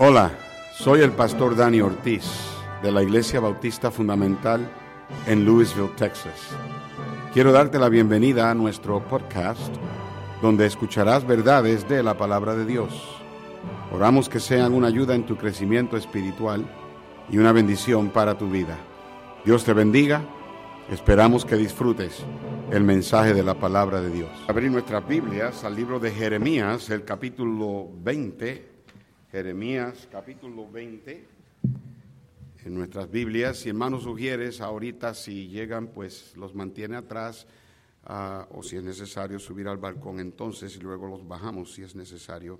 [0.00, 0.30] Hola,
[0.76, 2.22] soy el pastor Dani Ortiz
[2.84, 4.70] de la Iglesia Bautista Fundamental
[5.26, 6.50] en Louisville, Texas.
[7.34, 9.74] Quiero darte la bienvenida a nuestro podcast
[10.40, 12.92] donde escucharás verdades de la palabra de Dios.
[13.92, 16.64] Oramos que sean una ayuda en tu crecimiento espiritual
[17.28, 18.78] y una bendición para tu vida.
[19.44, 20.22] Dios te bendiga.
[20.92, 22.24] Esperamos que disfrutes
[22.70, 24.30] el mensaje de la palabra de Dios.
[24.46, 28.77] Abrir nuestras Biblias al libro de Jeremías, el capítulo 20
[29.30, 31.22] Jeremías capítulo 20
[32.64, 33.58] en nuestras Biblias.
[33.58, 37.46] Si hermanos sugieres, ahorita si llegan, pues los mantiene atrás
[38.08, 41.94] uh, o si es necesario subir al balcón entonces y luego los bajamos si es
[41.94, 42.58] necesario.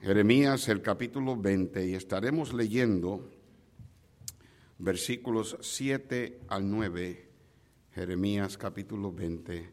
[0.00, 3.30] Jeremías el capítulo 20 y estaremos leyendo
[4.78, 7.28] versículos 7 al 9.
[7.94, 9.70] Jeremías capítulo 20.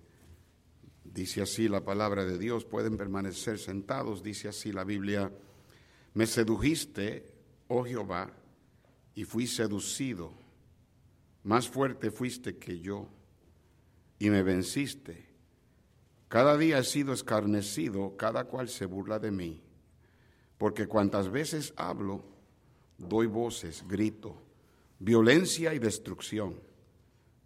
[1.06, 5.32] Dice así la palabra de Dios, pueden permanecer sentados, dice así la Biblia.
[6.16, 7.30] Me sedujiste,
[7.68, 8.32] oh Jehová,
[9.16, 10.32] y fui seducido.
[11.44, 13.10] Más fuerte fuiste que yo,
[14.18, 15.28] y me venciste.
[16.30, 19.62] Cada día he sido escarnecido, cada cual se burla de mí.
[20.58, 22.24] Porque cuantas veces hablo,
[22.98, 24.42] doy voces, grito,
[25.00, 26.62] violencia y destrucción.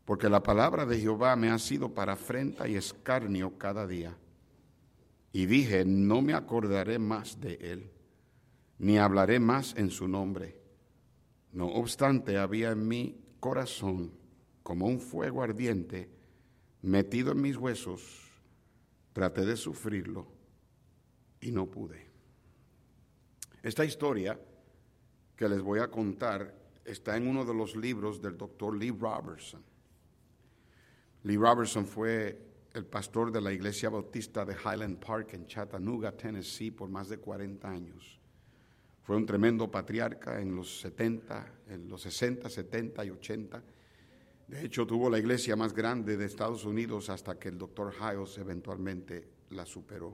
[0.06, 4.16] Porque la palabra de Jehová me ha sido para afrenta y escarnio cada día.
[5.34, 7.92] Y dije, no me acordaré más de él
[8.80, 10.58] ni hablaré más en su nombre.
[11.52, 14.12] No obstante, había en mi corazón
[14.64, 16.10] como un fuego ardiente
[16.82, 18.28] metido en mis huesos.
[19.14, 20.28] Traté de sufrirlo
[21.42, 22.08] y no pude.
[23.62, 24.40] Esta historia
[25.36, 29.64] que les voy a contar está en uno de los libros del doctor Lee Robertson.
[31.24, 36.72] Lee Robertson fue el pastor de la iglesia bautista de Highland Park en Chattanooga, Tennessee,
[36.72, 38.19] por más de 40 años.
[39.10, 43.64] Fue un tremendo patriarca en los 70, en los 60, 70 y 80.
[44.48, 48.38] De hecho, tuvo la iglesia más grande de Estados Unidos hasta que el doctor Hiles
[48.38, 50.14] eventualmente la superó.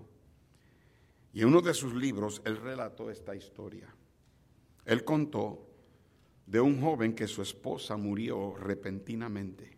[1.34, 3.94] Y en uno de sus libros, él relató esta historia.
[4.86, 5.68] Él contó
[6.46, 9.78] de un joven que su esposa murió repentinamente.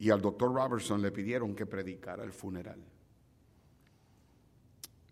[0.00, 2.84] Y al doctor Robertson le pidieron que predicara el funeral.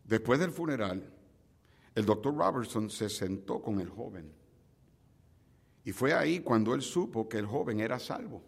[0.03, 1.12] Después del funeral,
[1.96, 4.30] el doctor Robertson se sentó con el joven.
[5.82, 8.44] Y fue ahí cuando él supo que el joven era salvo,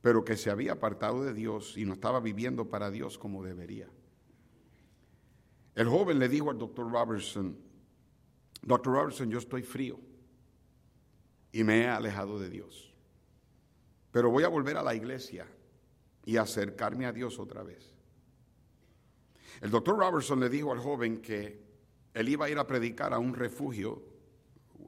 [0.00, 3.88] pero que se había apartado de Dios y no estaba viviendo para Dios como debería.
[5.76, 7.56] El joven le dijo al doctor Robertson,
[8.62, 10.00] doctor Robertson, yo estoy frío
[11.52, 12.92] y me he alejado de Dios,
[14.10, 15.46] pero voy a volver a la iglesia
[16.24, 17.94] y acercarme a Dios otra vez.
[19.60, 21.63] El doctor Robertson le dijo al joven que
[22.14, 24.02] él iba a ir a predicar a un refugio,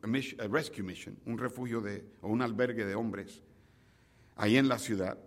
[0.03, 3.43] a rescue mission, un refugio de, o un albergue de hombres,
[4.37, 5.19] ahí en la ciudad,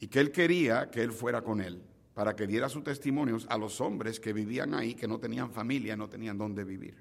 [0.00, 1.82] y que él quería que él fuera con él
[2.14, 5.96] para que diera sus testimonios a los hombres que vivían ahí, que no tenían familia,
[5.96, 6.96] no tenían dónde vivir.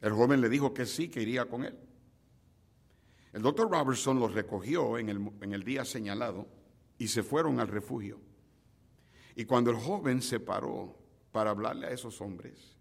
[0.00, 1.76] El joven le dijo que sí, que iría con él.
[3.32, 6.46] El doctor Robertson los recogió en el, en el día señalado
[6.98, 8.20] y se fueron al refugio.
[9.34, 10.96] Y cuando el joven se paró
[11.32, 12.75] para hablarle a esos hombres,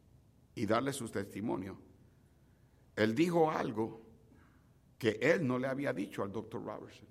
[0.56, 1.78] y darle su testimonio.
[2.96, 4.02] Él dijo algo
[4.98, 7.08] que él no le había dicho al doctor Robertson,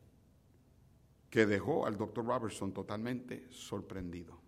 [1.28, 4.40] que dejó al doctor Robertson totalmente sorprendido.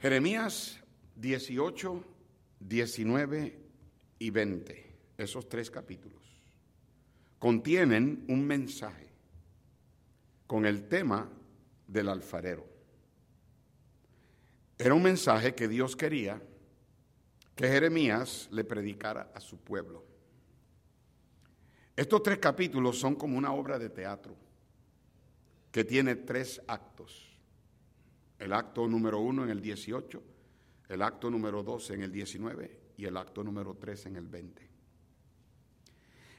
[0.00, 0.80] Jeremías
[1.16, 2.04] 18,
[2.60, 3.58] 19
[4.18, 6.22] y 20, esos tres capítulos,
[7.38, 9.08] contienen un mensaje
[10.46, 11.28] con el tema
[11.86, 12.71] del alfarero.
[14.82, 16.42] Era un mensaje que Dios quería
[17.54, 20.04] que Jeremías le predicara a su pueblo.
[21.94, 24.34] Estos tres capítulos son como una obra de teatro
[25.70, 27.38] que tiene tres actos.
[28.40, 30.20] El acto número uno en el 18,
[30.88, 34.68] el acto número 12 en el 19 y el acto número 3 en el 20.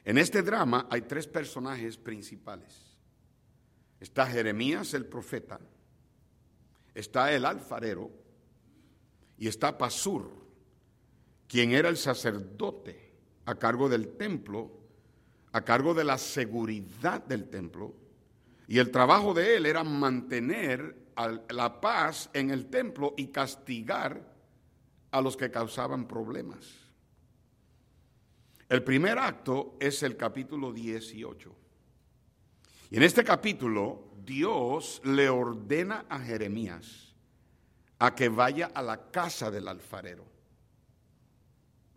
[0.04, 2.98] En este drama hay tres personajes principales.
[3.98, 5.58] Está Jeremías el profeta,
[6.94, 8.23] está el alfarero
[9.38, 10.30] y está Pasur,
[11.48, 13.12] quien era el sacerdote
[13.46, 14.70] a cargo del templo,
[15.52, 17.94] a cargo de la seguridad del templo,
[18.66, 20.96] y el trabajo de él era mantener
[21.50, 24.34] la paz en el templo y castigar
[25.10, 26.84] a los que causaban problemas.
[28.68, 31.54] El primer acto es el capítulo 18.
[32.90, 37.13] Y en este capítulo Dios le ordena a Jeremías
[38.06, 40.34] a que vaya a la casa del alfarero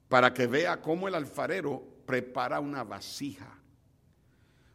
[0.07, 3.59] para que vea cómo el alfarero prepara una vasija.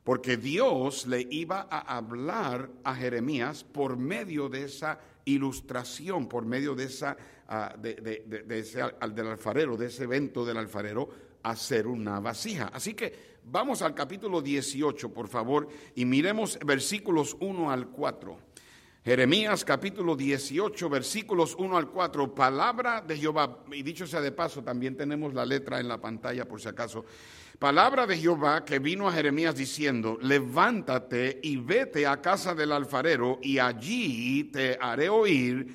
[0.05, 6.75] Porque Dios le iba a hablar a Jeremías por medio de esa ilustración, por medio
[6.75, 7.17] de esa
[7.49, 8.82] ah, de, ese
[9.14, 11.08] del alfarero, de ese evento del alfarero,
[11.44, 12.70] hacer una vasija.
[12.73, 18.51] Así que vamos al capítulo 18, por favor, y miremos versículos 1 al 4.
[19.04, 24.62] Jeremías capítulo 18, versículos 1 al 4, palabra de Jehová, y dicho sea de paso,
[24.62, 27.04] también tenemos la letra en la pantalla por si acaso,
[27.58, 33.40] palabra de Jehová que vino a Jeremías diciendo, levántate y vete a casa del alfarero
[33.43, 35.66] y allí te haré oír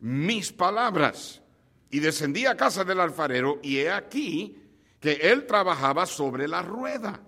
[0.00, 1.42] mis palabras.
[1.90, 4.56] Y descendí a casa del alfarero y he aquí
[4.98, 7.20] que él trabajaba sobre la rueda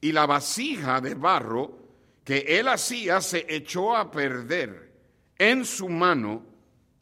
[0.00, 1.79] y la vasija de barro
[2.30, 4.92] que él hacía se echó a perder
[5.36, 6.46] en su mano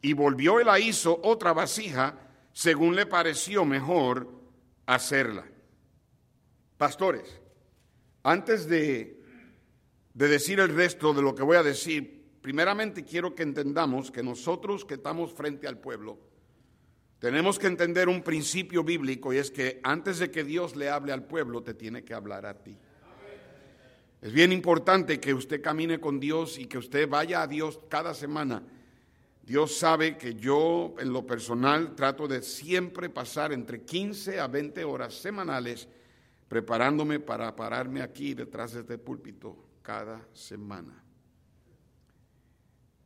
[0.00, 2.18] y volvió y la hizo otra vasija
[2.54, 4.26] según le pareció mejor
[4.86, 5.44] hacerla.
[6.78, 7.42] Pastores,
[8.22, 9.20] antes de,
[10.14, 14.22] de decir el resto de lo que voy a decir, primeramente quiero que entendamos que
[14.22, 16.18] nosotros que estamos frente al pueblo,
[17.18, 21.12] tenemos que entender un principio bíblico y es que antes de que Dios le hable
[21.12, 22.78] al pueblo, te tiene que hablar a ti.
[24.20, 28.14] Es bien importante que usted camine con Dios y que usted vaya a Dios cada
[28.14, 28.62] semana.
[29.44, 34.84] Dios sabe que yo en lo personal trato de siempre pasar entre 15 a 20
[34.84, 35.88] horas semanales
[36.48, 41.02] preparándome para pararme aquí detrás de este púlpito cada semana.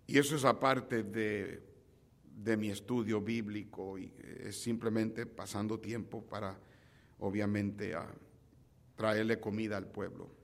[0.06, 1.62] Y eso es aparte de,
[2.24, 6.58] de mi estudio bíblico y es simplemente pasando tiempo para,
[7.18, 7.94] obviamente,
[8.96, 10.41] traerle comida al pueblo.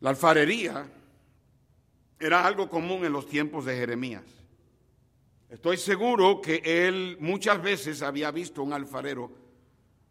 [0.00, 0.86] La alfarería
[2.18, 4.24] era algo común en los tiempos de Jeremías.
[5.48, 9.30] Estoy seguro que él muchas veces había visto a un alfarero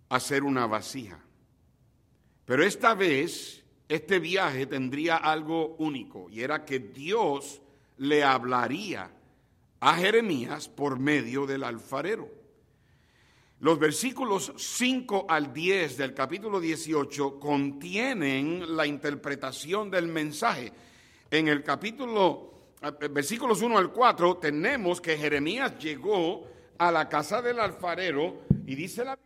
[0.09, 1.19] hacer una vasija.
[2.45, 7.61] Pero esta vez, este viaje tendría algo único y era que Dios
[7.97, 9.11] le hablaría
[9.79, 12.44] a Jeremías por medio del alfarero.
[13.65, 20.71] Los versículos 5 al 10 del capítulo 18 contienen la interpretación del mensaje.
[21.31, 26.47] En el capítulo, eh, versículos 1 al 4, tenemos que Jeremías llegó
[26.77, 29.17] a la casa del alfarero y dice la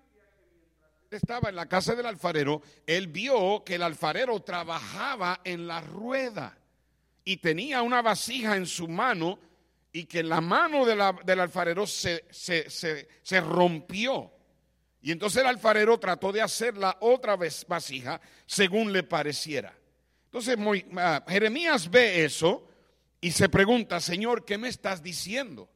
[1.11, 6.57] estaba en la casa del alfarero, él vio que el alfarero trabajaba en la rueda
[7.25, 9.37] y tenía una vasija en su mano
[9.91, 14.31] y que la mano del alfarero se, se, rompió.
[15.01, 19.73] Y entonces el alfarero trató de hacerla otra vez vasija según le pareciera.
[20.25, 20.57] Entonces
[20.97, 22.67] ah, Jeremías ve eso
[23.19, 25.69] y se pregunta, Señor, ¿qué me estás diciendo?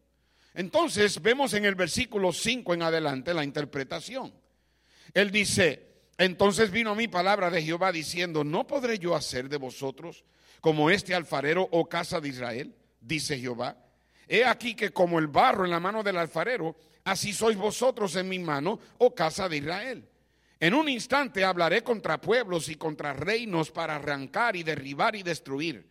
[0.53, 4.33] Entonces vemos en el versículo 5 en adelante la interpretación.
[5.13, 10.23] Él dice, entonces vino mi palabra de Jehová diciendo, ¿no podré yo hacer de vosotros
[10.61, 12.75] como este alfarero o casa de Israel?
[13.01, 13.77] Dice Jehová.
[14.27, 18.29] He aquí que como el barro en la mano del alfarero, así sois vosotros en
[18.29, 20.09] mi mano, oh casa de Israel.
[20.59, 25.85] En un instante hablaré contra pueblos y contra reinos para arrancar y derribar y destruir.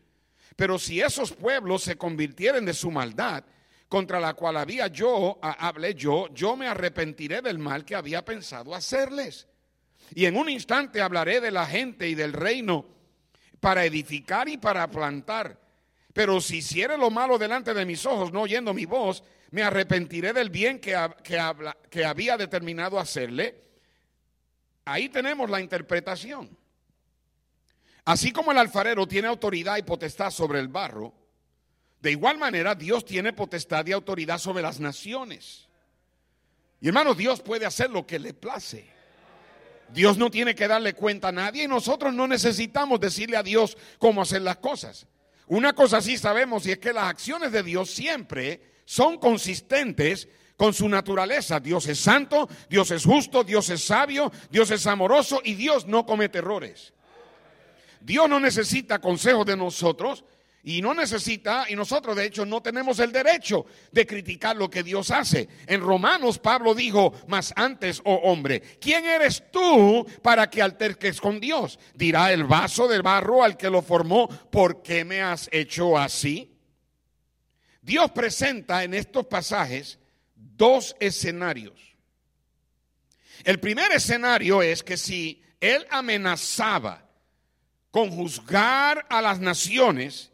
[0.56, 3.44] Pero si esos pueblos se convirtieren de su maldad,
[3.92, 8.74] contra la cual había yo, hablé yo, yo me arrepentiré del mal que había pensado
[8.74, 9.46] hacerles.
[10.14, 12.86] Y en un instante hablaré de la gente y del reino
[13.60, 15.60] para edificar y para plantar
[16.12, 20.32] pero si hiciere lo malo delante de mis ojos, no oyendo mi voz, me arrepentiré
[20.32, 20.96] del bien que,
[21.90, 23.62] que había determinado hacerle.
[24.84, 26.56] Ahí tenemos la interpretación.
[28.04, 31.14] Así como el alfarero tiene autoridad y potestad sobre el barro,
[32.00, 35.68] de igual manera Dios tiene potestad y autoridad sobre las naciones.
[36.80, 38.90] Y hermanos, Dios puede hacer lo que le place.
[39.92, 43.76] Dios no tiene que darle cuenta a nadie y nosotros no necesitamos decirle a Dios
[43.98, 45.06] cómo hacer las cosas.
[45.52, 50.72] Una cosa sí sabemos y es que las acciones de Dios siempre son consistentes con
[50.72, 51.60] su naturaleza.
[51.60, 56.06] Dios es santo, Dios es justo, Dios es sabio, Dios es amoroso y Dios no
[56.06, 56.94] comete errores.
[58.00, 60.24] Dios no necesita consejos de nosotros,
[60.64, 64.84] y no necesita, y nosotros de hecho no tenemos el derecho de criticar lo que
[64.84, 65.48] Dios hace.
[65.66, 71.40] En Romanos Pablo dijo, más antes, oh hombre, ¿quién eres tú para que alterques con
[71.40, 71.80] Dios?
[71.94, 76.56] Dirá el vaso del barro al que lo formó, ¿por qué me has hecho así?
[77.80, 79.98] Dios presenta en estos pasajes
[80.36, 81.96] dos escenarios.
[83.42, 87.08] El primer escenario es que si él amenazaba
[87.90, 90.31] con juzgar a las naciones,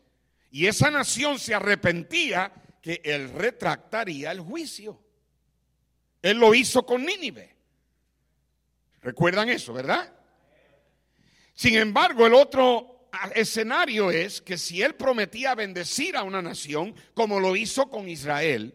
[0.51, 5.03] y esa nación se arrepentía, que él retractaría el juicio.
[6.23, 7.55] Él lo hizo con Nínive.
[9.03, 10.13] ¿Recuerdan eso, verdad?
[11.55, 17.41] Sin embargo, el otro escenario es que si él prometía bendecir a una nación, como
[17.41, 18.75] lo hizo con Israel,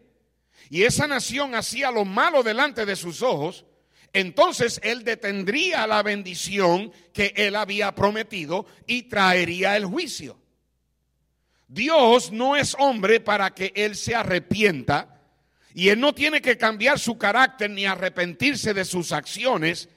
[0.70, 3.64] y esa nación hacía lo malo delante de sus ojos,
[4.12, 10.38] entonces él detendría la bendición que él había prometido y traería el juicio.
[11.74, 15.20] Dios no es hombre para que él se arrepienta
[15.74, 19.88] y él no tiene que cambiar su carácter ni arrepentirse de sus acciones,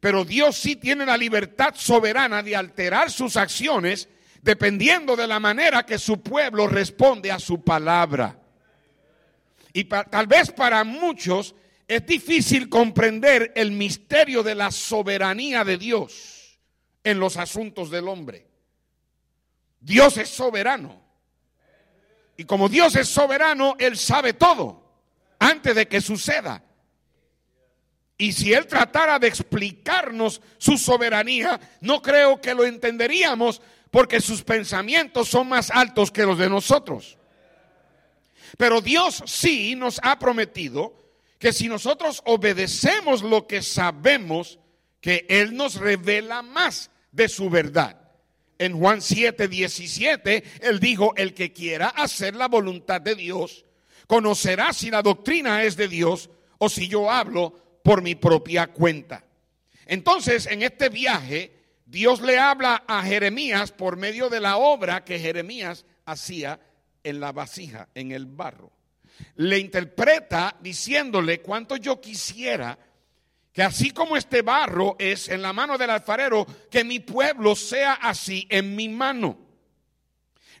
[0.00, 4.08] pero Dios sí tiene la libertad soberana de alterar sus acciones
[4.42, 8.36] dependiendo de la manera que su pueblo responde a su palabra.
[9.72, 11.54] Y tal vez para muchos
[11.86, 16.58] es difícil comprender el misterio de la soberanía de Dios
[17.04, 18.48] en los asuntos del hombre.
[19.78, 21.09] Dios es soberano.
[22.40, 24.82] Y como Dios es soberano, Él sabe todo
[25.38, 26.64] antes de que suceda.
[28.16, 34.42] Y si Él tratara de explicarnos su soberanía, no creo que lo entenderíamos porque sus
[34.42, 37.18] pensamientos son más altos que los de nosotros.
[38.56, 40.94] Pero Dios sí nos ha prometido
[41.38, 44.58] que si nosotros obedecemos lo que sabemos,
[45.02, 47.99] que Él nos revela más de su verdad.
[48.60, 53.64] En Juan 7, 17, Él dijo, el que quiera hacer la voluntad de Dios,
[54.06, 59.24] conocerá si la doctrina es de Dios o si yo hablo por mi propia cuenta.
[59.86, 61.54] Entonces, en este viaje,
[61.86, 66.60] Dios le habla a Jeremías por medio de la obra que Jeremías hacía
[67.02, 68.70] en la vasija, en el barro
[69.36, 72.78] le interpreta diciéndole cuánto yo quisiera
[73.52, 77.94] que así como este barro es en la mano del alfarero, que mi pueblo sea
[77.94, 79.38] así en mi mano.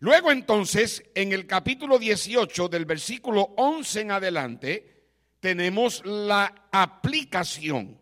[0.00, 5.04] Luego entonces, en el capítulo 18 del versículo 11 en adelante,
[5.40, 7.98] tenemos la aplicación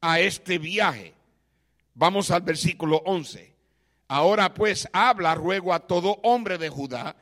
[0.00, 1.14] a este viaje.
[1.94, 3.54] Vamos al versículo 11.
[4.08, 7.16] Ahora pues habla, ruego a todo hombre de Judá,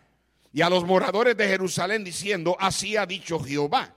[0.52, 3.94] y a los moradores de Jerusalén diciendo, así ha dicho Jehová,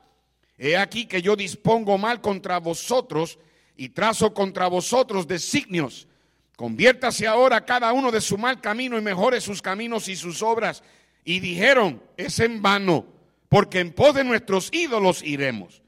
[0.64, 3.40] he aquí que yo dispongo mal contra vosotros
[3.76, 6.08] y trazo contra vosotros designios.
[6.56, 10.84] Conviértase ahora cada uno de su mal camino y mejore sus caminos y sus obras.
[11.26, 13.08] Y dijeron, es en vano,
[13.50, 15.82] porque en pos de nuestros ídolos iremos.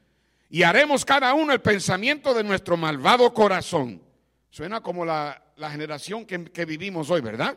[0.50, 4.02] Y haremos cada uno el pensamiento de nuestro malvado corazón.
[4.50, 5.40] Suena como la,
[5.70, 7.56] generación que, que vivimos hoy, ¿verdad?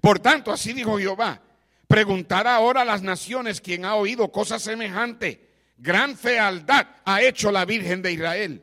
[0.00, 1.42] Por tanto, así dijo Jehová,
[1.86, 5.51] Preguntar ahora a las naciones quien ha oído cosa semejante.
[5.82, 8.62] Gran fealdad ha hecho la Virgen de Israel.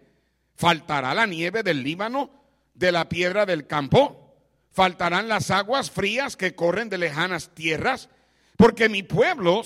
[0.55, 2.29] ¿Faltará la nieve del Líbano,
[2.73, 4.37] de la piedra del campo?
[4.71, 8.07] ¿Faltarán las aguas frías que corren de lejanas tierras?
[8.55, 9.63] Porque mi pueblo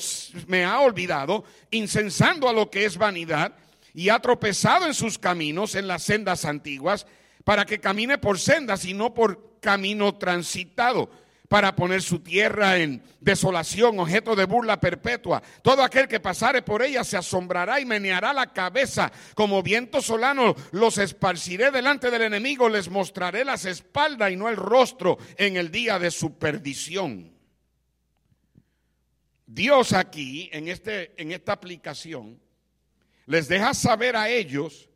[0.47, 3.53] me ha olvidado, incensando a lo que es vanidad,
[3.93, 7.05] y ha tropezado en sus caminos, en las sendas antiguas,
[7.43, 11.11] para que camine por sendas y no por camino transitado
[11.53, 15.43] para poner su tierra en desolación, objeto de burla perpetua.
[15.61, 19.11] Todo aquel que pasare por ella se asombrará y meneará la cabeza.
[19.35, 24.55] Como viento solano los esparciré delante del enemigo, les mostraré las espaldas y no el
[24.55, 27.31] rostro en el día de su perdición.
[29.45, 32.41] Dios aquí, en, este, en esta aplicación,
[33.27, 34.89] les deja saber a ellos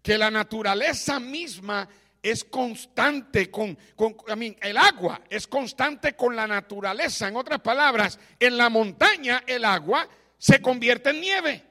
[0.00, 1.86] que la naturaleza misma
[2.22, 4.16] es constante con, con
[4.60, 7.26] el agua es constante con la naturaleza.
[7.26, 11.64] En otras palabras, en la montaña el agua se convierte en nieve.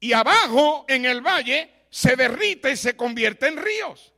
[0.00, 4.12] Y abajo en el valle se derrite y se convierte en ríos.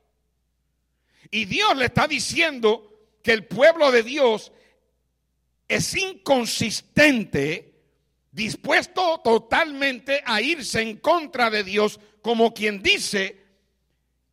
[1.31, 4.52] Y Dios le está diciendo que el pueblo de Dios
[5.66, 7.75] es inconsistente,
[8.31, 13.46] dispuesto totalmente a irse en contra de Dios, como quien dice,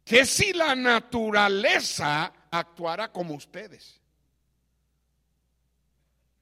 [0.04, 4.02] que si la naturaleza actuara como ustedes?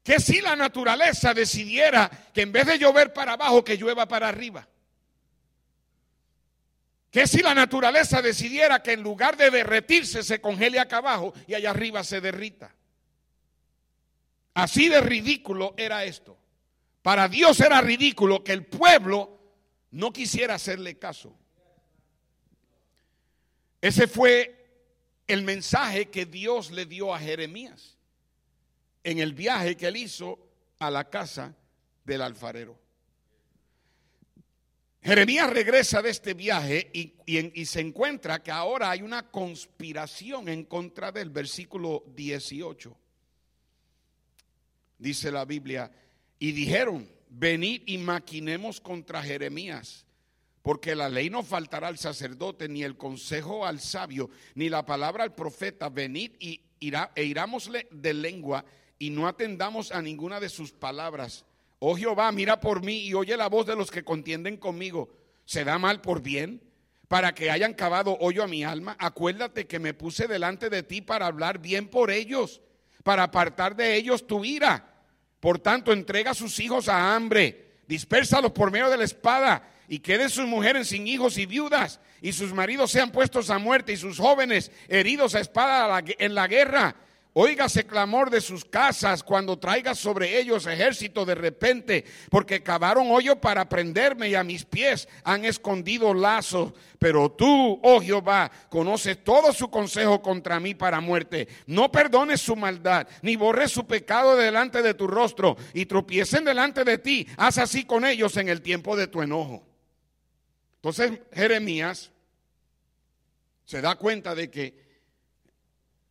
[0.04, 4.28] Que si la naturaleza decidiera que en vez de llover para abajo, que llueva para
[4.30, 4.68] arriba?
[7.12, 11.54] Que si la naturaleza decidiera que en lugar de derretirse se congele acá abajo y
[11.54, 12.74] allá arriba se derrita?
[14.54, 16.38] Así de ridículo era esto.
[17.02, 19.40] Para Dios era ridículo que el pueblo
[19.92, 21.38] no quisiera hacerle caso.
[23.82, 24.56] Ese fue
[25.28, 27.98] el mensaje que Dios le dio a Jeremías
[29.04, 30.40] en el viaje que él hizo
[30.80, 31.56] a la casa
[32.06, 32.78] del alfarero.
[35.04, 41.12] Jeremías regresa de este viaje y, se encuentra que ahora hay una conspiración en contra
[41.12, 42.96] del versículo 18.
[45.00, 45.92] Dice la Biblia,
[46.38, 50.06] Y dijeron, venid y maquinemos contra Jeremías,
[50.62, 55.24] porque la ley no faltará al sacerdote, ni el consejo al sabio, ni la palabra
[55.24, 55.90] al profeta.
[55.90, 58.64] Venid y irá, e irámosle de lengua
[59.00, 61.46] y no atendamos a ninguna de sus palabras.
[61.80, 65.10] Oh Jehová, mira por mí y oye la voz de los que contienden conmigo.
[65.46, 66.62] ¿Se da mal por bien?
[67.08, 68.96] Para que hayan cavado hoyo a mi alma.
[69.00, 72.62] Acuérdate que me puse delante de ti para hablar bien por ellos,
[73.04, 74.94] para apartar de ellos tu ira.
[75.40, 80.00] Por tanto, entrega a sus hijos a hambre, dispérsalos por medio de la espada y
[80.00, 83.98] queden sus mujeres sin hijos y viudas, y sus maridos sean puestos a muerte, y
[83.98, 86.96] sus jóvenes heridos a espada en la guerra.
[87.34, 93.42] Óigase clamor de sus casas cuando traiga sobre ellos ejército de repente, porque cavaron hoyo
[93.42, 96.72] para prenderme y a mis pies han escondido lazos.
[96.98, 101.50] Pero tú, oh Jehová, conoces todo su consejo contra mí para muerte.
[101.68, 106.86] No perdones su maldad, ni borres su pecado delante de tu rostro, y tropiecen delante
[106.86, 107.28] de ti.
[107.36, 109.71] Haz así con ellos en el tiempo de tu enojo.
[110.82, 112.12] Entonces Jeremías
[113.66, 114.82] se da cuenta de que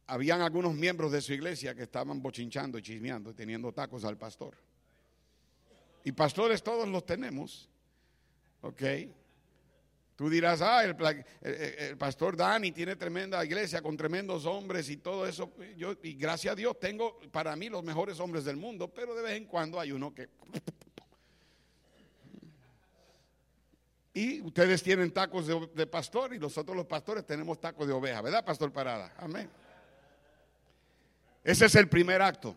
[0.07, 4.57] habían algunos miembros de su iglesia que estaban bochinchando y chismeando, teniendo tacos al pastor.
[6.05, 7.69] Y pastores todos los tenemos,
[8.61, 8.83] ¿ok?
[10.15, 15.51] Tú dirás, ah, el, pastor Dani tiene tremenda iglesia con tremendos hombres y todo eso.
[15.77, 19.23] Yo, y gracias a Dios tengo para mí los mejores hombres del mundo, pero de
[19.23, 20.29] vez en cuando hay uno que...
[24.13, 28.45] Y ustedes tienen tacos de, pastor y nosotros los pastores tenemos tacos de oveja, ¿verdad,
[28.45, 29.15] Pastor Parada?
[29.19, 29.49] Amén.
[31.45, 32.57] Ese es el primer acto.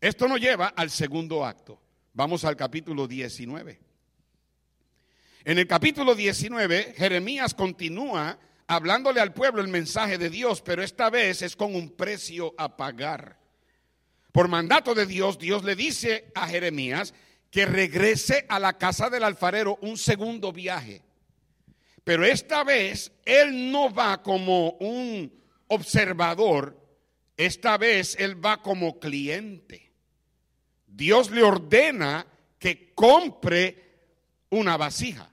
[0.00, 1.80] Esto nos lleva al segundo acto.
[2.12, 3.80] Vamos al capítulo 19.
[5.44, 11.10] En el capítulo 19, Jeremías continúa hablándole al pueblo el mensaje de Dios, pero esta
[11.10, 13.38] vez es con un precio a pagar.
[14.32, 17.14] Por mandato de Dios, Dios le dice a Jeremías
[17.54, 21.02] que regrese a la casa del alfarero un segundo viaje.
[22.02, 25.32] Pero esta vez él no va como un
[25.68, 26.76] observador,
[27.36, 29.92] esta vez él va como cliente.
[30.88, 32.26] Dios le ordena
[32.58, 34.00] que compre
[34.50, 35.30] una vasija.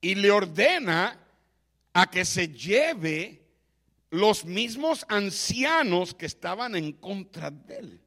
[0.00, 1.20] Y le ordena
[1.92, 3.41] a que se lleve
[4.12, 8.00] los mismos ancianos que estaban en contra de él.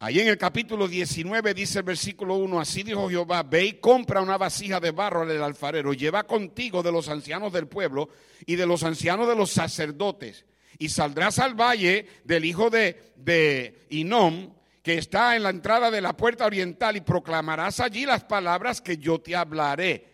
[0.00, 4.20] Ahí en el capítulo 19 dice el versículo 1, así dijo Jehová, ve y compra
[4.20, 8.08] una vasija de barro del alfarero, lleva contigo de los ancianos del pueblo
[8.44, 10.44] y de los ancianos de los sacerdotes,
[10.80, 16.00] y saldrás al valle del hijo de, de Inom, que está en la entrada de
[16.00, 20.13] la puerta oriental, y proclamarás allí las palabras que yo te hablaré.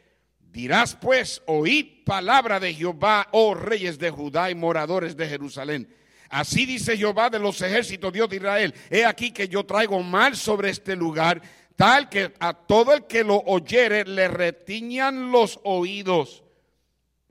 [0.52, 5.94] Dirás pues, oíd palabra de Jehová, oh reyes de Judá y moradores de Jerusalén.
[6.28, 8.74] Así dice Jehová de los ejércitos, Dios de Israel.
[8.90, 11.40] He aquí que yo traigo mal sobre este lugar,
[11.76, 16.42] tal que a todo el que lo oyere le retiñan los oídos,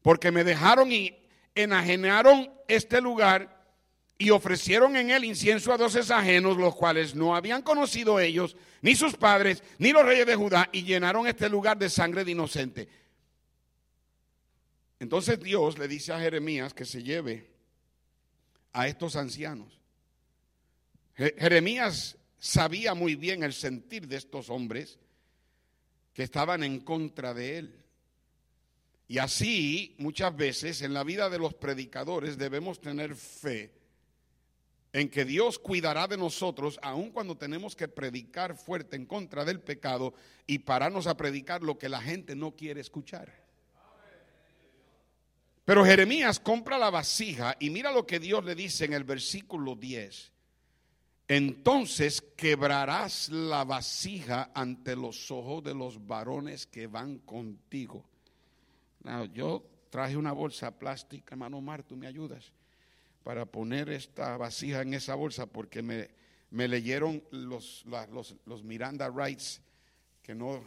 [0.02, 1.18] porque me dejaron y
[1.56, 3.60] enajenaron este lugar
[4.18, 8.96] y ofrecieron en él incienso a dioses ajenos, los cuales no habían conocido ellos, ni
[8.96, 12.90] sus padres, ni los reyes de Judá, y llenaron este lugar de sangre de inocente.
[15.00, 17.48] Entonces Dios le dice a Jeremías que se lleve
[18.74, 19.80] a estos ancianos.
[21.16, 25.00] Jeremías sabía muy bien el sentir de estos hombres
[26.14, 27.86] que estaban en contra de él.
[29.08, 33.74] Y así, muchas veces en la vida de los predicadores debemos tener fe
[34.94, 39.62] en que Dios cuidará de nosotros aun cuando tenemos que predicar fuerte en contra del
[39.62, 40.14] pecado
[40.48, 43.49] y pararnos a predicar lo que la gente no quiere escuchar.
[45.70, 49.76] Pero Jeremías compra la vasija y mira lo que Dios le dice en el versículo
[49.76, 50.34] 10.
[51.28, 58.04] Entonces quebrarás la vasija ante los ojos de los varones que van contigo.
[59.32, 62.52] yo traje una bolsa plástica, hermano Mar, tú me ayudas
[63.22, 66.10] para poner esta vasija en esa bolsa porque me,
[66.50, 69.62] me leyeron los, los, los Miranda Rights
[70.24, 70.64] que no.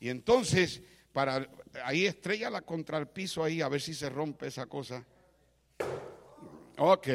[0.00, 0.80] Y entonces
[1.12, 1.48] para
[1.84, 5.04] ahí estrellala contra el piso ahí a ver si se rompe esa cosa.
[6.78, 7.08] Ok.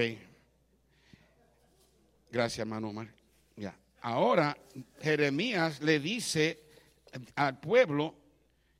[2.31, 3.08] Gracias, hermano Omar.
[3.55, 3.77] Ya.
[4.01, 4.58] Ahora
[5.01, 6.62] Jeremías le dice
[7.36, 8.15] al pueblo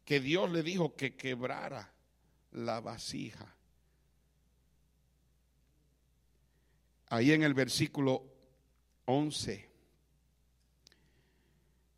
[0.04, 1.91] que Dios le dijo que quebrara
[2.51, 3.56] la vasija.
[7.10, 8.23] Ahí en el versículo
[9.06, 9.74] 11.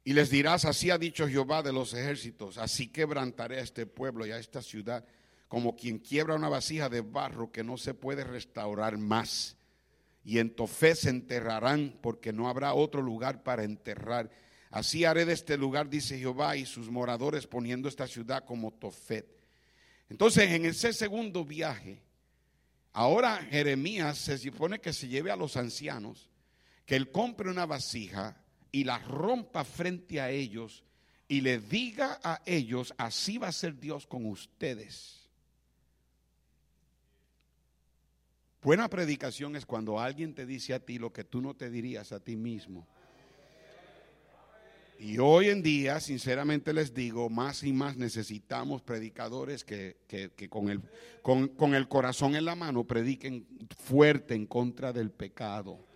[0.08, 4.26] Y les dirás, así ha dicho Jehová de los ejércitos, así quebrantaré a este pueblo
[4.26, 5.04] y a esta ciudad
[5.50, 9.58] como quien quiebra una vasija de barro que no se puede restaurar más.
[10.24, 14.30] y en Tofet se enterrarán, porque no habrá otro lugar para enterrar.
[14.70, 19.28] Así haré de este lugar, dice Jehová, y sus moradores poniendo esta ciudad como Tofet.
[20.10, 22.02] Entonces, en ese segundo viaje,
[22.94, 26.30] ahora Jeremías se supone que se lleve a los ancianos,
[26.86, 30.84] que él compre una vasija y la rompa frente a ellos
[31.28, 35.28] y le diga a ellos, así va a ser Dios con ustedes.
[38.62, 42.12] Buena predicación es cuando alguien te dice a ti lo que tú no te dirías
[42.12, 42.88] a ti mismo.
[45.00, 49.98] Y hoy en día, sinceramente les digo, más y más necesitamos predicadores que,
[50.50, 50.82] con, el,
[51.22, 53.46] con, con el corazón en la mano prediquen
[53.78, 55.87] fuerte en contra del pecado.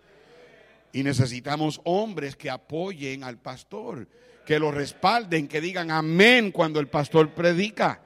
[0.92, 4.08] Y necesitamos hombres que apoyen al pastor,
[4.44, 8.02] que lo respalden, que digan amén cuando el pastor predica.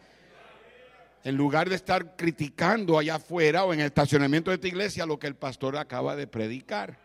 [1.25, 5.19] En lugar de estar criticando allá afuera o en el estacionamiento de tu iglesia lo
[5.19, 6.97] que el pastor acaba de predicar.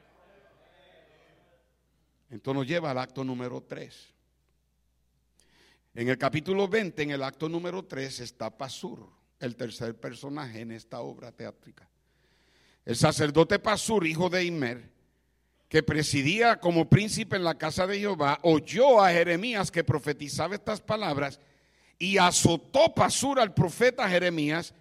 [2.30, 4.14] Entonces nos lleva al acto número 3.
[5.96, 10.72] En el capítulo 20, en el acto número 3, está Pasur, el tercer personaje en
[10.72, 11.90] esta obra teátrica.
[12.86, 14.90] El sacerdote Pasur, hijo de Imer,
[15.72, 20.82] que presidía como príncipe en la casa de Jehová, oyó a Jeremías que profetizaba estas
[20.82, 21.40] palabras
[21.98, 24.74] y azotó Pasur al profeta Jeremías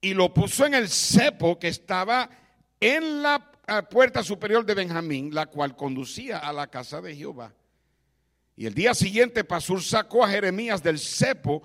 [0.00, 2.30] y lo puso en el cepo que estaba
[2.78, 3.50] en la
[3.90, 7.52] puerta superior de Benjamín, la cual conducía a la casa de Jehová.
[8.54, 11.64] Y el día siguiente Pasur sacó a Jeremías del cepo.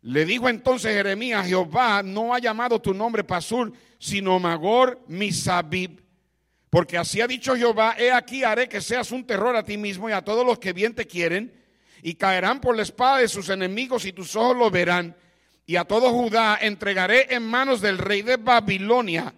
[0.00, 6.01] Le dijo entonces Jeremías, Jehová no ha llamado tu nombre Pasur, sino Magor Misabib
[6.72, 10.08] porque así ha dicho Jehová, he aquí haré que seas un terror a ti mismo
[10.08, 11.52] y a todos los que bien te quieren,
[12.00, 15.14] y caerán por la espada de sus enemigos y tus ojos lo verán.
[15.66, 19.34] Y a todo Judá entregaré en manos del rey de Babilonia,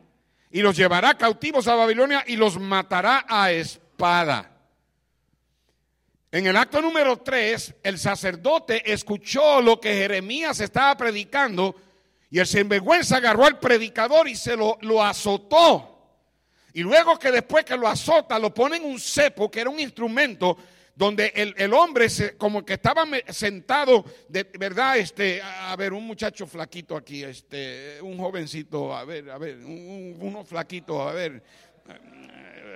[0.53, 4.53] y los llevará cautivos a Babilonia y los matará a espada.
[6.31, 11.75] En el acto número 3, el sacerdote escuchó lo que Jeremías estaba predicando
[12.31, 15.94] y el sinvergüenza agarró al predicador y se lo, lo azotó.
[16.75, 19.79] Y luego que después que lo azota, lo pone en un cepo, que era un
[19.79, 20.59] instrumento
[20.97, 26.47] donde el, hombre se, como que estaba sentado, de verdad, este, a ver, un muchacho
[26.47, 31.43] flaquito aquí, este, un jovencito, a ver, a ver, uno flaquito, a ver,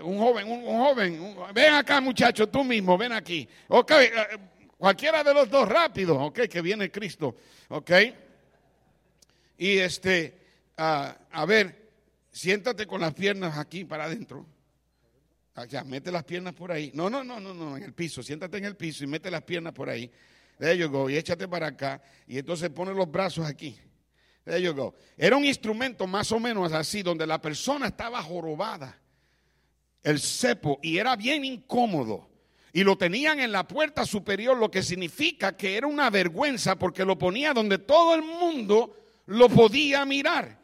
[0.03, 4.13] un joven, un, joven, ven acá muchacho, tú mismo, ven aquí, ok, eh,
[4.77, 7.37] cualquiera de los dos rápido, ok, que viene Cristo,
[7.69, 7.91] ok,
[9.59, 10.39] y este,
[10.77, 11.88] ah, a ver,
[12.31, 14.47] siéntate con las piernas aquí para adentro.
[15.69, 16.91] Ya, mete las piernas por ahí.
[16.95, 18.23] No, no, no, no, no, en el piso.
[18.23, 20.11] Siéntate en el piso y mete las piernas por ahí.
[20.59, 21.11] There you go.
[21.11, 22.01] Y échate para acá.
[22.27, 23.77] Y entonces pone los brazos aquí.
[24.45, 24.95] There you go.
[25.17, 28.99] Era un instrumento más o menos así, donde la persona estaba jorobada.
[30.03, 30.79] El cepo.
[30.83, 32.29] Y era bien incómodo.
[32.73, 37.05] Y lo tenían en la puerta superior, lo que significa que era una vergüenza porque
[37.05, 38.95] lo ponía donde todo el mundo
[39.27, 40.59] lo podía mirar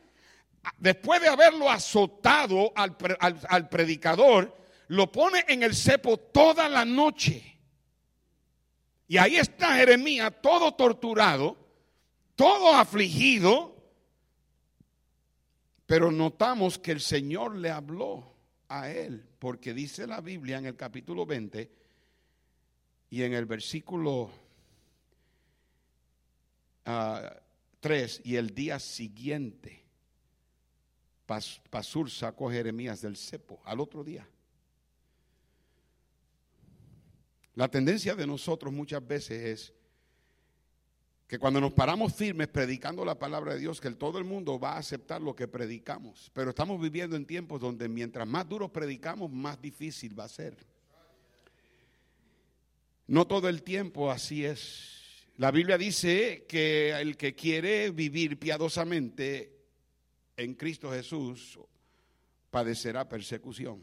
[0.78, 4.56] después de haberlo azotado al, predicador,
[4.88, 7.58] lo pone en el cepo toda la noche.
[9.06, 11.56] Y ahí está Jeremías todo torturado,
[12.34, 13.76] todo afligido,
[15.86, 18.34] pero notamos que el Señor le habló
[18.68, 21.70] a él, porque dice la Biblia en el capítulo 20
[23.10, 24.30] y en el versículo
[26.82, 29.83] 3 ah, y el día siguiente
[31.26, 34.28] Pasur sacó Jeremías del cepo al otro día.
[37.54, 39.72] La tendencia de nosotros muchas veces es
[41.26, 44.72] que cuando nos paramos firmes predicando la palabra de Dios, que todo el mundo va
[44.72, 46.30] a aceptar lo que predicamos.
[46.34, 50.56] Pero estamos viviendo en tiempos donde mientras más duros predicamos, más difícil va a ser.
[53.06, 55.26] No todo el tiempo así es.
[55.36, 59.53] La Biblia dice que el que quiere vivir piadosamente
[60.36, 61.58] en Cristo Jesús
[62.50, 63.80] padecerá persecución.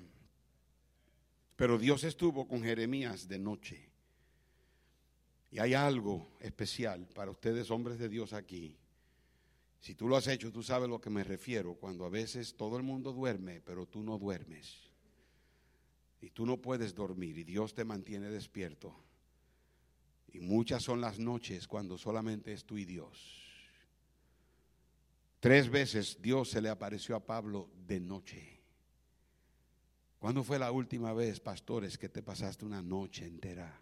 [1.56, 3.90] Pero Dios estuvo con Jeremías de noche.
[5.52, 8.78] Y hay algo especial para ustedes, hombres de Dios, aquí.
[9.80, 12.78] Si tú lo has hecho, tú sabes lo que me refiero, cuando a veces todo
[12.78, 14.90] el mundo duerme, pero tú no duermes.
[16.22, 18.96] Y tú no puedes dormir y Dios te mantiene despierto.
[20.32, 23.51] Y muchas son las noches cuando solamente es tú y Dios.
[25.42, 28.62] Tres veces Dios se le apareció a Pablo de noche.
[30.20, 33.82] ¿Cuándo fue la última vez, pastores, que te pasaste una noche entera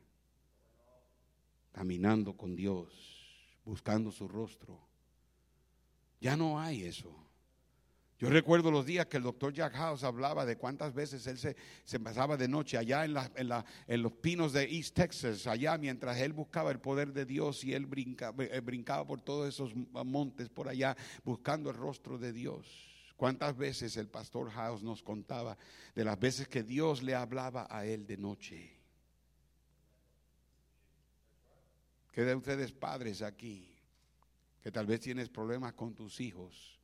[1.74, 4.80] caminando con Dios, buscando su rostro?
[6.22, 7.29] Ya no hay eso.
[8.20, 11.56] Yo recuerdo los días que el doctor Jack House hablaba de cuántas veces él se,
[11.86, 15.48] se pasaba de noche allá en, la, en, la, en, los pinos de East Texas,
[15.48, 19.48] allá mientras él buscaba el poder de Dios y él brincaba, eh, brincaba por todos
[19.48, 22.68] esos montes por allá buscando el rostro de Dios.
[23.16, 25.58] ¿Cuántas veces el pastor House nos contaba
[25.96, 28.76] de las veces que Dios le hablaba a él de noche?
[32.12, 33.74] ¿Qué de ustedes padres aquí?
[34.62, 36.79] Que tal vez tienes problemas con tus hijos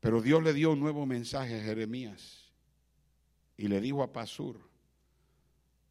[0.00, 2.52] Pero Dios le dio un nuevo mensaje a Jeremías
[3.56, 4.60] y le dijo a Pasur,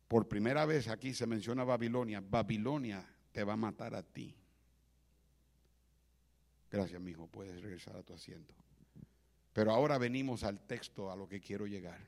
[0.08, 4.34] por primera vez aquí se menciona Babilonia, Babilonia te va a matar a ti.
[6.72, 8.56] Gracias, mi hijo, puedes regresar a tu asiento.
[9.52, 12.00] Pero ahora venimos al texto a lo que quiero llegar.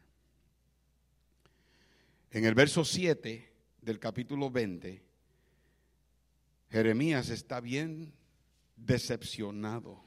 [2.31, 5.03] En el verso 7 del capítulo 20,
[6.69, 8.13] Jeremías está bien
[8.77, 10.01] decepcionado,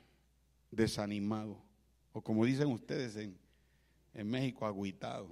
[0.71, 1.72] desanimado
[2.13, 3.37] o como dicen ustedes en,
[4.29, 5.29] México, agüitado.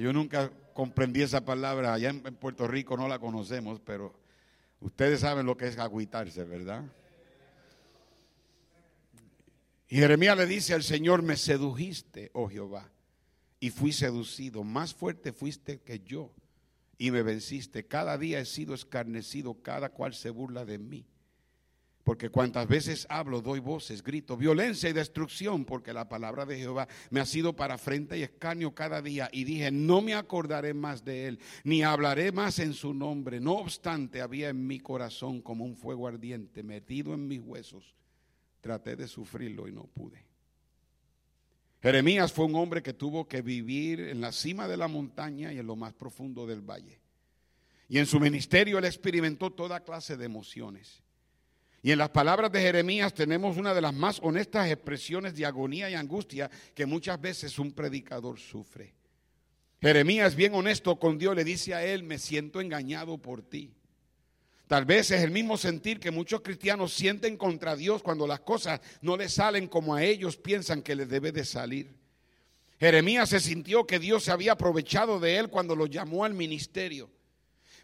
[0.00, 4.18] yo nunca comprendí esa palabra, allá en, Puerto Rico no la conocemos, pero
[4.80, 6.84] ustedes saben lo que es agüitarse, ¿verdad?
[9.88, 12.90] Y Jeremías le dice al Señor, me sedujiste, oh Jehová,
[13.60, 16.32] y fui seducido, más fuerte fuiste que yo,
[16.98, 17.86] y me venciste.
[17.86, 21.06] Cada día he sido escarnecido, cada cual se burla de mí.
[22.06, 26.86] Porque cuantas veces hablo, doy voces, grito, violencia y destrucción, porque la palabra de Jehová
[27.10, 29.28] me ha sido para frente y escarnio cada día.
[29.32, 33.40] Y dije, no me acordaré más de él, ni hablaré más en su nombre.
[33.40, 37.96] No obstante, había en mi corazón como un fuego ardiente metido en mis huesos.
[38.60, 40.24] Traté de sufrirlo y no pude.
[41.82, 45.58] Jeremías fue un hombre que tuvo que vivir en la cima de la montaña y
[45.58, 47.00] en lo más profundo del valle.
[47.88, 51.02] Y en su ministerio él experimentó toda clase de emociones.
[51.86, 55.88] Y en las palabras de Jeremías tenemos una de las más honestas expresiones de agonía
[55.88, 58.92] y angustia que muchas veces un predicador sufre.
[59.80, 63.72] Jeremías, bien honesto con Dios, le dice a él, me siento engañado por ti.
[64.66, 68.80] Tal vez es el mismo sentir que muchos cristianos sienten contra Dios cuando las cosas
[69.00, 71.94] no les salen como a ellos piensan que les debe de salir.
[72.80, 77.08] Jeremías se sintió que Dios se había aprovechado de él cuando lo llamó al ministerio.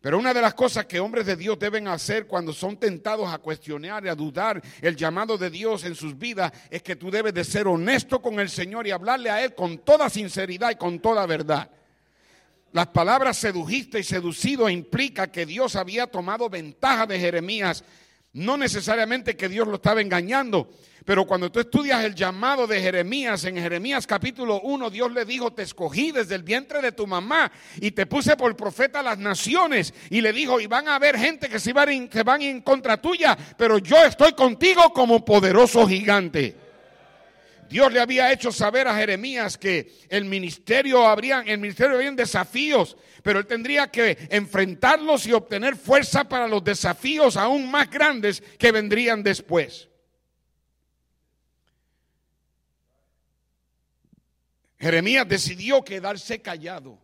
[0.03, 3.39] Pero una de las cosas que hombres de Dios deben hacer cuando son tentados a
[3.39, 7.33] cuestionar y a dudar el llamado de Dios en sus vidas es que tú debes
[7.33, 10.99] de ser honesto con el Señor y hablarle a Él con toda sinceridad y con
[10.99, 11.71] toda verdad.
[12.73, 17.85] Las palabras sedujiste y seducido implica que Dios había tomado ventaja de Jeremías
[18.35, 20.71] no necesariamente que Dios lo estaba engañando,
[21.05, 25.53] pero cuando tú estudias el llamado de Jeremías, en Jeremías capítulo 1, Dios le dijo,
[25.53, 29.19] te escogí desde el vientre de tu mamá y te puse por profeta a las
[29.19, 29.93] naciones.
[30.11, 31.91] Y le dijo, y van a haber gente que se van,
[32.43, 36.72] en contra tuya, pero yo estoy contigo como poderoso gigante.
[37.73, 42.99] Dios le había hecho saber a Jeremías que el ministerio habría, el ministerio había desafíos,
[43.23, 48.73] pero él tendría que enfrentarlos y obtener fuerza para los desafíos aún más grandes que
[48.73, 49.89] vendrían después.
[54.79, 56.99] Jeremías decidió quedarse callado.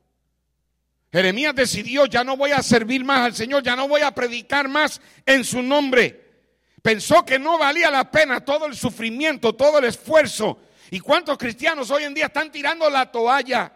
[1.11, 4.69] Jeremías decidió, ya no voy a servir más al Señor, ya no voy a predicar
[4.69, 6.28] más en su nombre.
[6.89, 10.59] Pensó que no valía la pena todo el sufrimiento, todo el esfuerzo.
[10.91, 13.71] ¿Y cuántos cristianos hoy en día están tirando la toalla?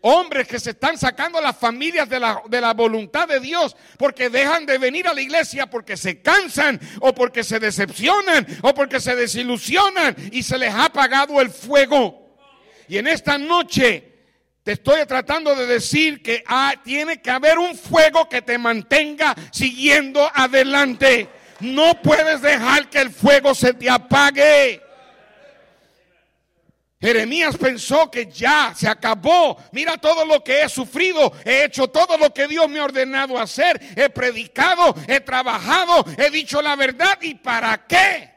[0.00, 4.30] Hombres que se están sacando las familias de la, de la, voluntad de Dios porque
[4.30, 8.98] dejan de venir a la iglesia porque se cansan o porque se decepcionan o porque
[8.98, 12.34] se desilusionan y se les ha apagado el fuego.
[12.88, 14.10] Y en esta noche
[14.62, 16.42] te estoy tratando de decir que
[16.82, 21.28] tiene que haber un fuego que te mantenga siguiendo adelante.
[21.60, 24.82] No puedes dejar que el fuego se te apague.
[27.00, 29.58] Jeremías pensó que ya se acabó.
[29.72, 31.32] Mira todo lo que he sufrido.
[31.44, 33.78] He hecho todo lo que Dios me ha ordenado hacer.
[33.94, 37.18] He predicado, he trabajado, he dicho la verdad.
[37.20, 38.33] ¿Y para qué?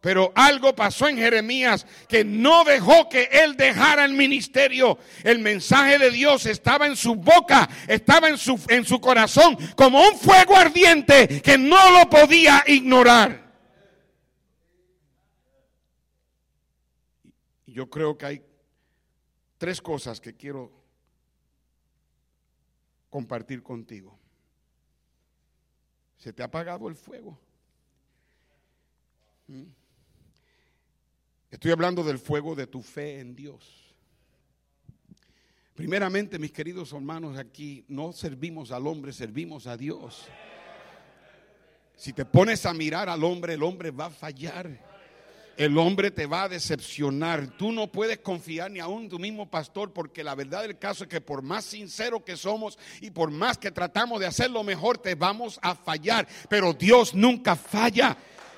[0.00, 4.98] Pero algo pasó en Jeremías que no dejó que él dejara el ministerio.
[5.22, 10.02] El mensaje de Dios estaba en su boca, estaba en su, en su corazón como
[10.02, 13.50] un fuego ardiente que no lo podía ignorar.
[17.70, 18.44] yo creo que hay
[19.56, 20.72] tres cosas que quiero
[23.08, 24.18] compartir contigo.
[26.18, 27.38] Se te ha apagado el fuego.
[29.46, 29.64] ¿Mm?
[31.50, 33.90] Estoy hablando del fuego de tu fe en Dios.
[35.74, 40.28] Primeramente, mis queridos hermanos, aquí no servimos al hombre, servimos a Dios.
[41.96, 44.90] Si te pones a mirar al hombre, el hombre va a fallar.
[45.56, 47.48] El hombre te va a decepcionar.
[47.58, 51.10] Tú no puedes confiar ni aún tu mismo pastor porque la verdad del caso es
[51.10, 55.14] que por más sincero que somos y por más que tratamos de hacerlo mejor, te
[55.16, 56.28] vamos a fallar.
[56.48, 58.16] Pero Dios nunca falla.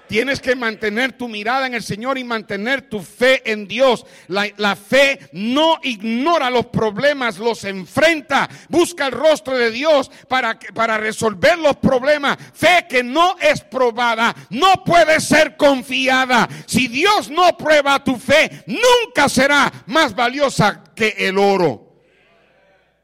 [0.09, 4.05] Tienes que mantener tu mirada en el Señor y mantener tu fe en Dios.
[4.29, 8.49] La, fe no ignora los problemas, los enfrenta.
[8.69, 12.37] Busca el rostro de Dios para, para resolver los problemas.
[12.53, 16.49] Fe que no es probada, no puede ser confiada.
[16.67, 21.93] Si Dios no prueba tu fe, nunca será más valiosa que el oro.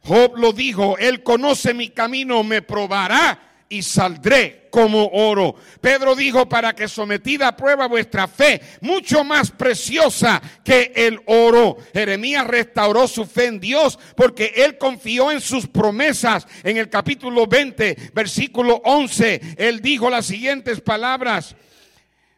[0.04, 5.54] Job lo dijo, Él conoce mi camino, me probará y saldré como oro.
[5.80, 11.76] Pedro dijo, para que sometida a prueba vuestra fe, mucho más preciosa que el oro.
[11.92, 16.46] Jeremías restauró su fe en Dios porque él confió en sus promesas.
[16.62, 21.54] En el capítulo 20, versículo 11, él dijo las siguientes palabras.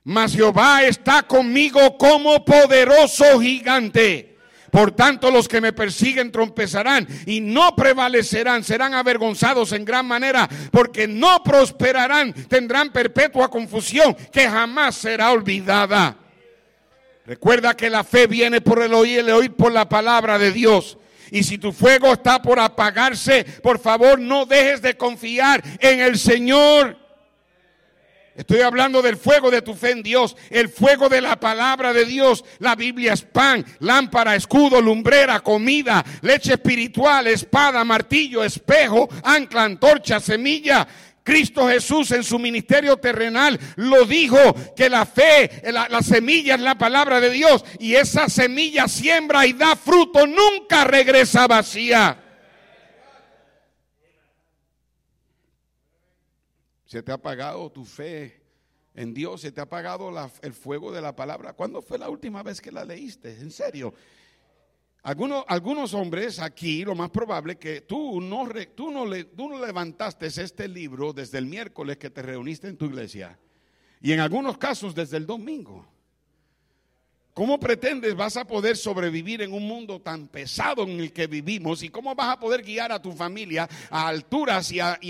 [0.02, 4.29] Mas Jehová está conmigo como poderoso gigante.
[4.70, 10.48] Por tanto, los que me persiguen trompezarán y no prevalecerán, serán avergonzados en gran manera,
[10.70, 16.16] porque no prosperarán, tendrán perpetua confusión que jamás será olvidada.
[17.26, 20.98] Recuerda que la fe viene por el oír, el oír por la palabra de Dios.
[21.30, 26.18] Y si tu fuego está por apagarse, por favor no dejes de confiar en el
[26.18, 26.96] Señor.
[28.36, 32.04] Estoy hablando del fuego de tu fe en Dios, el fuego de la palabra de
[32.04, 32.44] Dios.
[32.58, 40.20] La Biblia es pan, lámpara, escudo, lumbrera, comida, leche espiritual, espada, martillo, espejo, ancla, antorcha,
[40.20, 40.86] semilla.
[41.22, 44.38] Cristo Jesús en su ministerio terrenal lo dijo
[44.74, 49.46] que la fe, la, la, semilla es la palabra de Dios y esa semilla siembra
[49.46, 52.29] y da fruto, nunca regresa vacía.
[56.90, 58.42] Se te ha apagado tu fe
[58.94, 60.10] en Dios, se te ha apagado
[60.42, 61.52] el fuego de la palabra.
[61.52, 63.30] ¿Cuándo fue la última vez que la leíste?
[63.30, 63.94] En serio.
[65.04, 69.64] Algunos, algunos hombres aquí, lo más probable que tú no, tú, no le, tú no
[69.64, 73.38] levantaste este libro desde el miércoles que te reuniste en tu iglesia.
[74.00, 75.86] Y en algunos casos desde el domingo.
[77.40, 81.82] ¿Cómo pretendes vas a poder sobrevivir en un mundo tan pesado en el que vivimos?
[81.82, 85.08] ¿Y cómo vas a poder guiar a tu familia a alturas y a, y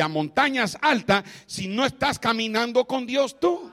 [0.00, 3.70] a montañas altas si no estás caminando con Dios tú?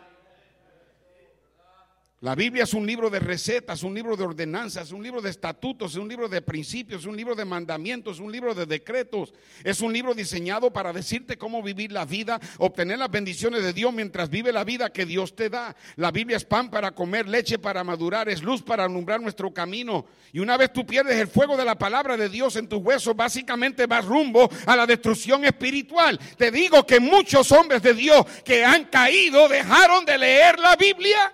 [2.22, 5.96] La Biblia es un libro de recetas, un libro de ordenanzas, un libro de estatutos,
[5.96, 9.34] un libro de principios, un libro de mandamientos, un libro de decretos.
[9.64, 13.94] Es un libro diseñado para decirte cómo vivir la vida, obtener las bendiciones de Dios
[13.94, 15.74] mientras vive la vida que Dios te da.
[15.96, 20.06] La Biblia es pan para comer, leche para madurar, es luz para alumbrar nuestro camino.
[20.34, 23.16] Y una vez tú pierdes el fuego de la palabra de Dios en tus huesos,
[23.16, 26.20] básicamente vas rumbo a la destrucción espiritual.
[26.38, 31.34] Te digo que muchos hombres de Dios que han caído dejaron de leer la Biblia.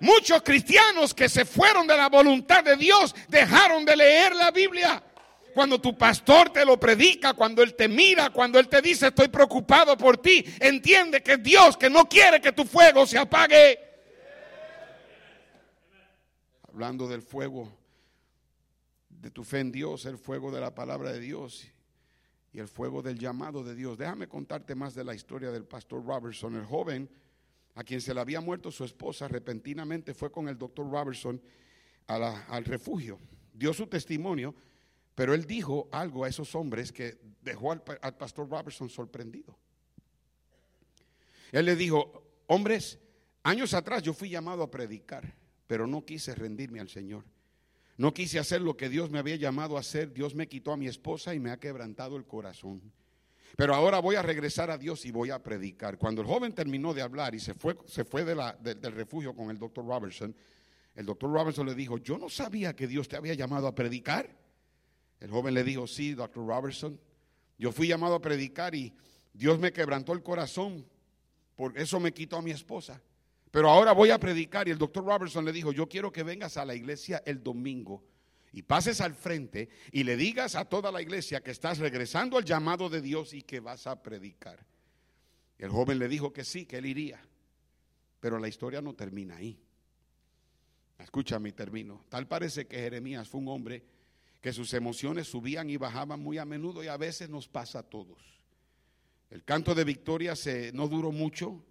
[0.00, 5.02] Muchos cristianos que se fueron de la voluntad de Dios dejaron de leer la Biblia.
[5.54, 9.28] Cuando tu pastor te lo predica, cuando él te mira, cuando él te dice estoy
[9.28, 13.78] preocupado por ti, entiende que Dios que no quiere que tu fuego se apague.
[16.68, 17.76] Hablando del fuego
[19.08, 21.66] de tu fe en Dios, el fuego de la palabra de Dios
[22.52, 23.98] y el fuego del llamado de Dios.
[23.98, 27.10] Déjame contarte más de la historia del pastor Robertson, el joven
[27.78, 31.40] a quien se le había muerto su esposa, repentinamente fue con el doctor Robertson
[32.08, 33.20] al refugio.
[33.54, 34.52] Dio su testimonio,
[35.14, 39.56] pero él dijo algo a esos hombres que dejó al, al pastor Robertson sorprendido.
[41.52, 42.98] Él le dijo, hombres,
[43.44, 45.36] años atrás yo fui llamado a predicar,
[45.68, 47.22] pero no quise rendirme al Señor.
[47.96, 50.12] No quise hacer lo que Dios me había llamado a hacer.
[50.12, 52.92] Dios me quitó a mi esposa y me ha quebrantado el corazón.
[53.56, 55.98] Pero ahora voy a regresar a Dios y voy a predicar.
[55.98, 59.58] Cuando el joven terminó de hablar y se fue, se fue del refugio con el
[59.58, 60.34] doctor Robertson,
[60.94, 64.28] el doctor Robertson le dijo, yo no sabía que Dios te había llamado a predicar.
[65.20, 67.00] El joven le dijo, sí, doctor Robertson,
[67.58, 68.94] yo fui llamado a predicar y
[69.32, 70.86] Dios me quebrantó el corazón,
[71.56, 73.00] por eso me quitó a mi esposa.
[73.50, 76.56] Pero ahora voy a predicar y el doctor Robertson le dijo, yo quiero que vengas
[76.56, 78.04] a la iglesia el domingo
[78.52, 82.44] y pases al frente y le digas a toda la iglesia que estás regresando al
[82.44, 84.64] llamado de Dios y que vas a predicar.
[85.58, 87.20] El joven le dijo que sí, que él iría.
[88.20, 89.60] Pero la historia no termina ahí.
[90.98, 92.04] Escúchame, termino.
[92.08, 93.84] Tal parece que Jeremías fue un hombre
[94.40, 97.82] que sus emociones subían y bajaban muy a menudo y a veces nos pasa a
[97.82, 98.18] todos.
[99.30, 101.62] El canto de victoria se, no duró mucho.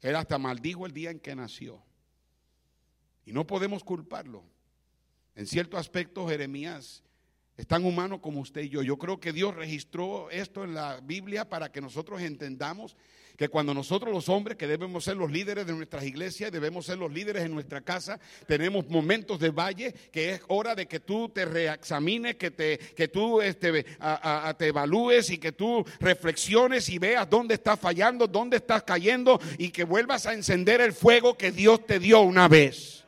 [0.00, 1.82] Él hasta maldijo el día en que nació.
[3.24, 4.44] Y no podemos culparlo.
[5.40, 7.02] En cierto aspecto, Jeremías
[7.56, 8.82] es tan humano como usted y yo.
[8.82, 12.94] Yo creo que Dios registró esto en la Biblia para que nosotros entendamos
[13.38, 16.98] que cuando nosotros los hombres, que debemos ser los líderes de nuestras iglesias, debemos ser
[16.98, 21.30] los líderes en nuestra casa, tenemos momentos de valle, que es hora de que tú
[21.30, 23.86] te reexamines, que, te, que tú este,
[24.58, 29.70] te evalúes y que tú reflexiones y veas dónde estás fallando, dónde estás cayendo y
[29.70, 33.00] que vuelvas a encender el fuego que Dios te dio una vez.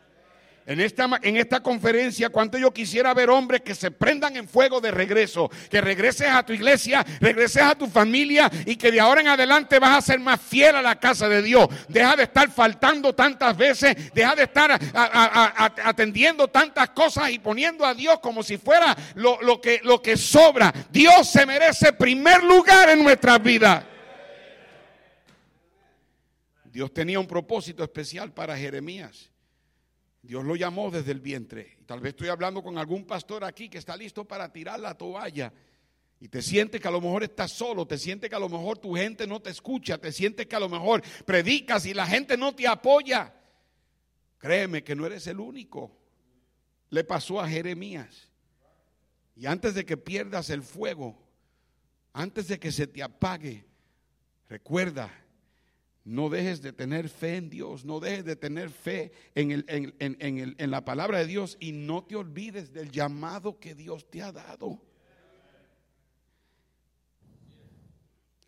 [0.64, 4.80] En esta, en esta conferencia, cuánto yo quisiera ver hombres que se prendan en fuego
[4.80, 9.22] de regreso, que regreses a tu iglesia, regreses a tu familia y que de ahora
[9.22, 11.66] en adelante vas a ser más fiel a la casa de Dios.
[11.88, 14.78] Deja de estar faltando tantas veces, deja de estar
[15.84, 20.16] atendiendo tantas cosas y poniendo a Dios como si fuera lo, lo, que, lo que
[20.16, 20.72] sobra.
[20.92, 23.84] Dios se merece primer lugar en nuestras vidas.
[26.66, 29.31] Dios tenía un propósito especial para Jeremías.
[30.22, 31.76] Dios lo llamó desde el vientre.
[31.80, 34.96] Y tal vez estoy hablando con algún pastor aquí que está listo para tirar la
[34.96, 35.52] toalla.
[36.20, 38.78] Y te sientes que a lo mejor estás solo, te sientes que a lo mejor
[38.78, 42.36] tu gente no te escucha, te sientes que a lo mejor predicas y la gente
[42.36, 43.34] no te apoya.
[44.38, 45.98] Créeme que no eres el único.
[46.90, 48.30] Le pasó a Jeremías.
[49.34, 51.18] Y antes de que pierdas el fuego,
[52.12, 53.64] antes de que se te apague,
[54.48, 55.10] recuerda
[56.04, 60.70] no dejes de tener fe en Dios, no dejes de tener fe en, el, en,
[60.70, 64.80] la palabra de Dios y no te olvides del llamado que Dios te ha dado.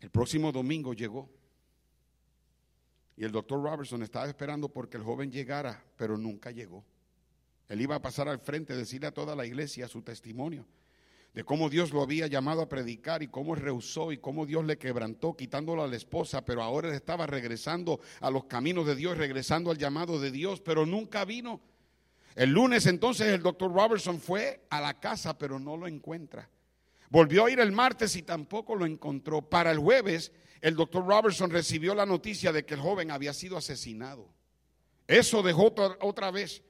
[0.01, 1.29] El próximo domingo llegó
[3.15, 6.83] y el doctor Robertson estaba esperando porque el joven llegara, pero nunca llegó.
[7.69, 10.65] Él iba a pasar al frente, decirle a toda la iglesia su testimonio
[11.35, 14.77] de cómo Dios lo había llamado a predicar y cómo rehusó y cómo Dios le
[14.77, 19.69] quebrantó quitándolo a la esposa, pero ahora estaba regresando a los caminos de Dios, regresando
[19.69, 21.59] al llamado de Dios, pero nunca vino.
[22.35, 26.49] El lunes entonces el doctor Robertson fue a la casa, pero no lo encuentra.
[27.09, 29.41] Volvió a ir el martes y tampoco lo encontró.
[29.41, 30.31] Para el jueves,
[30.61, 34.29] el doctor Robertson recibió la noticia de que el joven había sido asesinado.
[35.05, 36.63] Eso dejó otra vez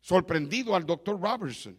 [0.00, 1.76] sorprendido al doctor Robertson.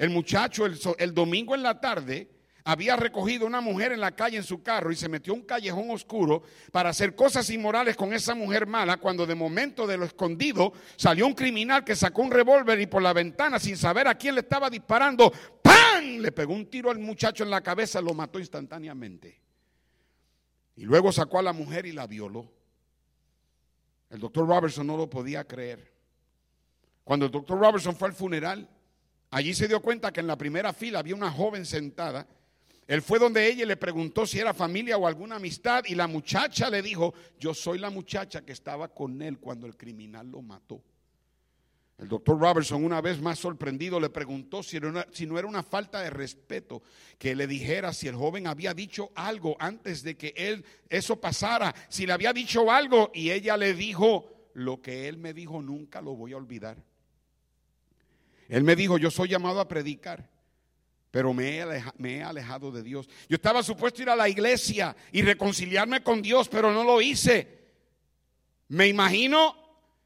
[0.00, 2.26] El muchacho el, domingo en la tarde
[2.64, 5.42] había recogido una mujer en la calle en su carro y se metió a un
[5.42, 6.42] callejón oscuro
[6.72, 11.26] para hacer cosas inmorales con esa mujer mala cuando de momento de lo escondido salió
[11.26, 14.40] un criminal que sacó un revólver y por la ventana sin saber a quién le
[14.40, 15.30] estaba disparando,
[15.60, 16.16] ¡pam!
[16.20, 19.38] Le pegó un tiro al muchacho en la cabeza, lo mató instantáneamente.
[20.76, 22.50] Y luego sacó a la mujer y la violó.
[24.08, 25.92] El doctor Robertson no lo podía creer.
[27.04, 28.66] Cuando el doctor Robertson fue al funeral,
[29.30, 32.26] Allí se dio cuenta que en la primera fila había una joven sentada.
[32.86, 36.68] Él fue donde ella le preguntó si era familia o alguna amistad y la muchacha
[36.68, 40.82] le dijo, yo soy la muchacha que estaba con él cuando el criminal lo mató.
[41.98, 44.78] El doctor Robertson, una vez más sorprendido, le preguntó si,
[45.12, 46.82] si, no era una falta de respeto
[47.18, 51.74] que le dijera si el joven había dicho algo antes de que él eso pasara,
[51.90, 56.00] si le había dicho algo y ella le dijo, lo que él me dijo nunca
[56.00, 56.82] lo voy a olvidar.
[58.50, 60.28] Él me dijo, yo soy llamado a predicar,
[61.12, 63.08] pero me he, alejado, de Dios.
[63.28, 67.60] Yo estaba supuesto ir a la iglesia y reconciliarme con Dios, pero no lo hice.
[68.66, 69.54] Me imagino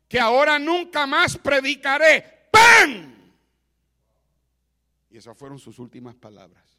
[0.07, 2.49] que ahora nunca más predicaré.
[2.51, 3.14] ¡Pam!
[5.11, 6.78] Y esas fueron sus últimas palabras.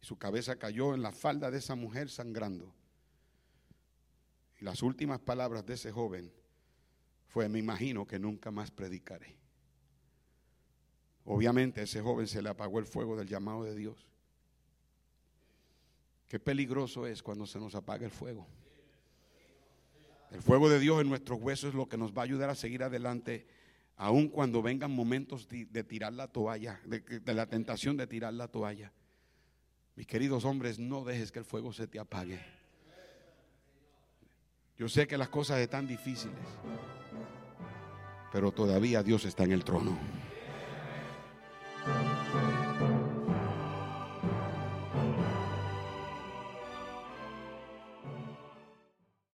[0.00, 2.72] Y su cabeza cayó en la falda de esa mujer sangrando.
[4.60, 6.32] Y las últimas palabras de ese joven
[7.26, 9.43] fue, me imagino que nunca más predicaré.
[11.24, 14.08] Obviamente a ese joven se le apagó el fuego del llamado de Dios.
[16.28, 18.46] Qué peligroso es cuando se nos apaga el fuego.
[20.30, 22.54] El fuego de Dios en nuestros huesos es lo que nos va a ayudar a
[22.54, 23.46] seguir adelante,
[23.96, 28.48] aun cuando vengan momentos de, tirar la toalla, de, de la tentación de tirar la
[28.48, 28.92] toalla.
[29.94, 32.40] Mis queridos hombres, no dejes que el fuego se te apague.
[34.76, 36.34] Yo sé que las cosas están difíciles,
[38.32, 39.96] pero todavía Dios está en el trono.